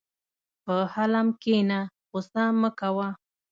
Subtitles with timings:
[0.63, 3.07] په حلم کښېنه، غوسه مه کوه.